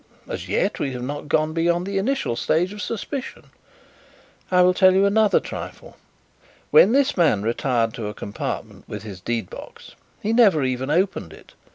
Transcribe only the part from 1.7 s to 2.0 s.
the